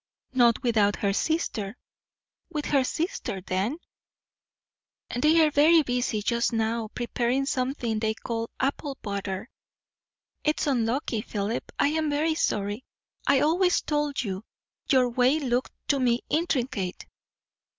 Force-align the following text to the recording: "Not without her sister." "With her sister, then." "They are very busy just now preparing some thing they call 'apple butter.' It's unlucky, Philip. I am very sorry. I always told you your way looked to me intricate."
"Not 0.33 0.63
without 0.63 0.95
her 0.95 1.13
sister." 1.13 1.77
"With 2.49 2.65
her 2.65 2.83
sister, 2.83 3.39
then." 3.39 3.77
"They 5.15 5.45
are 5.45 5.51
very 5.51 5.83
busy 5.83 6.23
just 6.23 6.51
now 6.53 6.87
preparing 6.95 7.45
some 7.45 7.75
thing 7.75 7.99
they 7.99 8.15
call 8.15 8.49
'apple 8.59 8.97
butter.' 9.03 9.47
It's 10.43 10.65
unlucky, 10.65 11.21
Philip. 11.21 11.71
I 11.77 11.89
am 11.89 12.09
very 12.09 12.33
sorry. 12.33 12.83
I 13.27 13.41
always 13.41 13.79
told 13.83 14.23
you 14.23 14.43
your 14.89 15.07
way 15.07 15.39
looked 15.39 15.73
to 15.89 15.99
me 15.99 16.21
intricate." 16.31 17.05